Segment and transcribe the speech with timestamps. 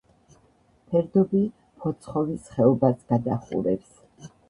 [0.93, 1.43] ფერდობი
[1.85, 4.05] ფოცხოვის ხეობას გადაყურებს.